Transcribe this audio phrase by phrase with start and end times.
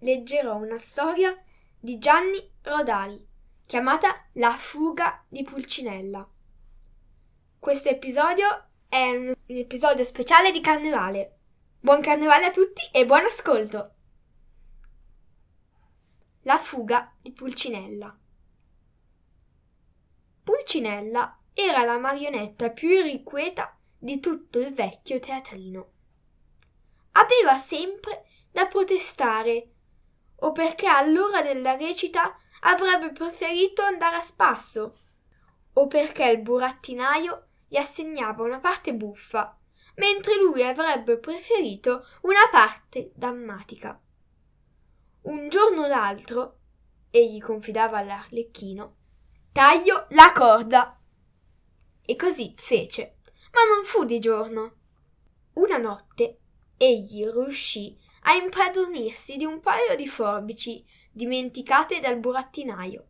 [0.00, 1.36] leggerò una storia
[1.78, 3.26] di Gianni Rodari,
[3.66, 6.26] chiamata La fuga di Pulcinella.
[7.58, 11.38] Questo episodio è un episodio speciale di carnevale.
[11.80, 13.94] Buon carnevale a tutti e buon ascolto!
[16.42, 18.18] La fuga di Pulcinella.
[20.42, 25.92] Pulcinella era la marionetta più irrequieta di tutto il vecchio teatrino.
[27.12, 29.74] Aveva sempre da protestare
[30.40, 34.98] o perché all'ora della recita avrebbe preferito andare a spasso,
[35.72, 39.56] o perché il burattinaio gli assegnava una parte buffa,
[39.96, 44.00] mentre lui avrebbe preferito una parte dammatica.
[45.22, 46.58] Un giorno o l'altro,
[47.10, 48.96] egli confidava all'arlecchino,
[49.52, 50.98] taglio la corda.
[52.02, 53.18] E così fece,
[53.52, 54.76] ma non fu di giorno.
[55.54, 56.38] Una notte
[56.76, 57.96] egli riuscì
[58.30, 63.08] a impadronirsi di un paio di forbici dimenticate dal burattinaio.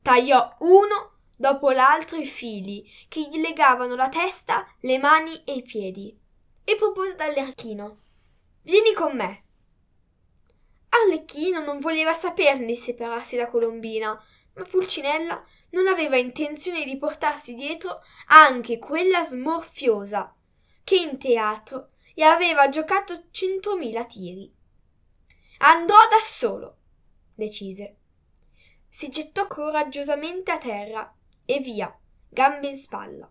[0.00, 5.62] Tagliò uno dopo l'altro i fili che gli legavano la testa, le mani e i
[5.62, 6.18] piedi
[6.64, 7.98] e propose all'Arlecchino
[8.62, 9.42] Vieni con me.
[10.88, 14.18] Arlecchino non voleva saperne di separarsi da Colombina,
[14.54, 20.34] ma Pulcinella non aveva intenzione di portarsi dietro anche quella smorfiosa
[20.82, 24.60] che in teatro e aveva giocato centomila tiri.
[25.64, 26.78] Andrò da solo,
[27.36, 27.96] decise.
[28.88, 31.14] Si gettò coraggiosamente a terra
[31.44, 31.96] e via,
[32.28, 33.30] gambe in spalla.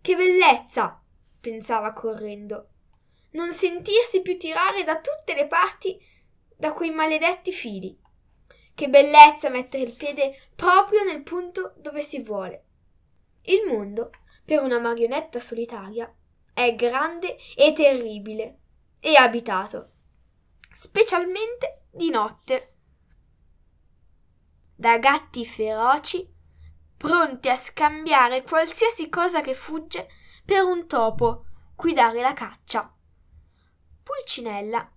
[0.00, 1.02] Che bellezza!
[1.40, 2.68] pensava correndo.
[3.32, 5.98] Non sentirsi più tirare da tutte le parti
[6.56, 7.98] da quei maledetti fili.
[8.72, 12.64] Che bellezza mettere il piede proprio nel punto dove si vuole.
[13.42, 14.10] Il mondo,
[14.44, 16.14] per una marionetta solitaria,
[16.52, 18.58] è grande e terribile
[19.00, 19.93] e abitato,
[20.74, 22.72] specialmente di notte,
[24.74, 26.28] da gatti feroci
[26.96, 30.08] pronti a scambiare qualsiasi cosa che fugge
[30.44, 31.44] per un topo
[31.76, 32.92] cui dare la caccia.
[34.02, 34.90] Pulcinella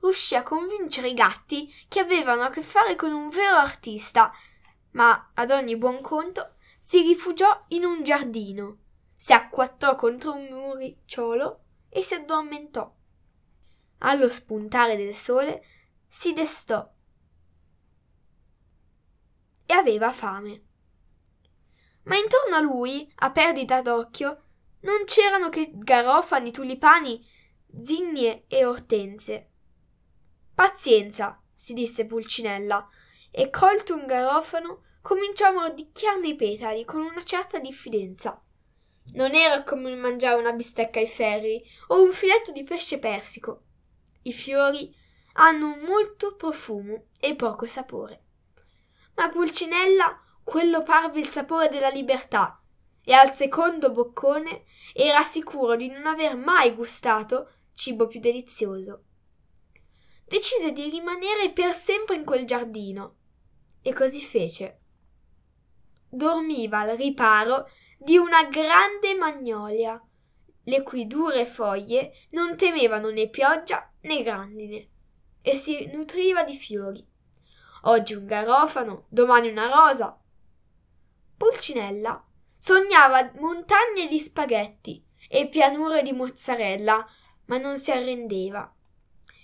[0.00, 4.32] riuscì a convincere i gatti che avevano a che fare con un vero artista,
[4.92, 8.78] ma ad ogni buon conto si rifugiò in un giardino
[9.16, 12.94] si acquattò contro un muricciolo e si addormentò.
[13.98, 15.64] Allo spuntare del sole
[16.06, 16.92] si destò
[19.66, 20.62] e aveva fame.
[22.04, 24.42] Ma intorno a lui, a perdita d'occhio,
[24.80, 27.26] non c'erano che garofani, tulipani,
[27.80, 29.50] zinnie e ortense.
[30.54, 32.88] Pazienza, si disse Pulcinella,
[33.30, 38.40] e colto un garofano cominciò a mordicchiarne i petali con una certa diffidenza.
[39.14, 43.65] Non era come mangiare una bistecca ai ferri o un filetto di pesce persico.
[44.26, 44.92] I fiori
[45.34, 48.24] hanno molto profumo e poco sapore.
[49.14, 52.60] Ma Pulcinella quello parve il sapore della libertà
[53.04, 59.04] e al secondo boccone era sicuro di non aver mai gustato cibo più delizioso.
[60.24, 63.16] Decise di rimanere per sempre in quel giardino
[63.80, 64.80] e così fece.
[66.08, 70.02] Dormiva al riparo di una grande magnolia,
[70.64, 74.88] le cui dure foglie non temevano né pioggia né grandine,
[75.42, 77.06] e si nutriva di fiori.
[77.82, 80.18] Oggi un garofano, domani una rosa.
[81.36, 82.24] Pulcinella
[82.56, 87.06] sognava montagne di spaghetti e pianure di mozzarella,
[87.46, 88.72] ma non si arrendeva.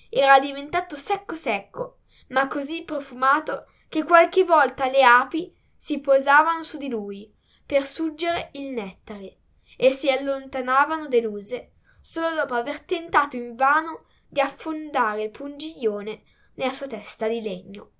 [0.08, 1.98] Era diventato secco secco,
[2.28, 7.32] ma così profumato che qualche volta le api si posavano su di lui
[7.64, 9.38] per suggere il nettare
[9.76, 16.22] e si allontanavano deluse solo dopo aver tentato invano di affondare il pungiglione
[16.54, 17.90] nella sua testa di legno.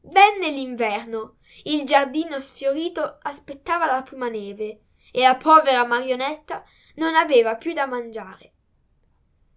[0.00, 1.36] Venne l'inverno.
[1.62, 4.80] Il giardino sfiorito aspettava la prima neve
[5.12, 6.64] e la povera marionetta
[6.96, 8.54] non aveva più da mangiare.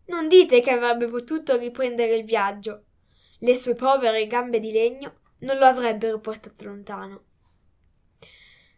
[0.05, 2.83] Non dite che avrebbe potuto riprendere il viaggio.
[3.39, 7.23] Le sue povere gambe di legno non lo avrebbero portato lontano.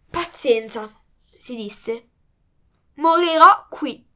[0.10, 0.90] Pazienza,
[1.36, 2.08] si disse.
[2.94, 4.12] Morirò qui.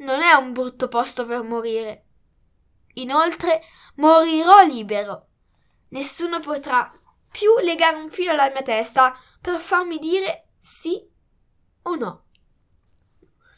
[0.00, 2.04] Non è un brutto posto per morire.
[2.94, 3.62] Inoltre
[3.96, 5.26] morirò libero.
[5.90, 6.90] Nessuno potrà
[7.30, 11.06] più legare un filo alla mia testa per farmi dire sì
[11.82, 12.24] o no.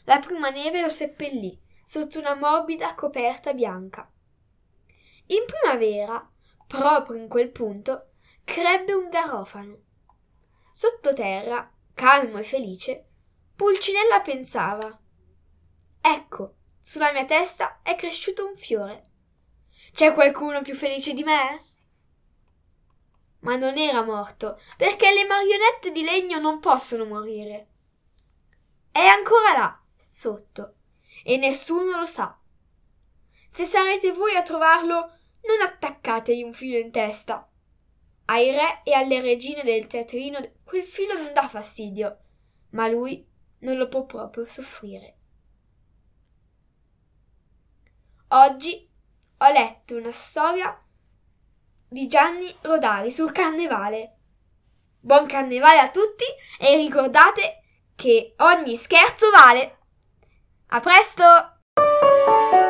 [0.03, 4.11] La prima neve lo seppellì sotto una morbida coperta bianca.
[5.27, 6.29] In primavera,
[6.67, 8.11] proprio in quel punto,
[8.43, 9.77] crebbe un garofano.
[10.71, 13.07] Sottoterra, calmo e felice,
[13.55, 14.97] Pulcinella pensava
[16.05, 19.11] Ecco, sulla mia testa è cresciuto un fiore.
[19.93, 21.63] C'è qualcuno più felice di me?
[23.39, 27.67] Ma non era morto, perché le marionette di legno non possono morire.
[28.91, 30.75] È ancora là, sotto,
[31.23, 32.37] e nessuno lo sa.
[33.47, 34.97] Se sarete voi a trovarlo,
[35.43, 37.49] non attaccategli un filo in testa.
[38.25, 42.19] Ai re e alle regine del teatrino quel filo non dà fastidio,
[42.71, 43.25] ma lui
[43.59, 45.19] non lo può proprio soffrire.
[48.35, 48.89] Oggi
[49.37, 50.75] ho letto una storia
[51.87, 54.17] di Gianni Rodari sul carnevale.
[54.99, 56.23] Buon carnevale a tutti
[56.57, 57.61] e ricordate
[57.95, 59.77] che ogni scherzo vale.
[60.69, 62.62] A presto!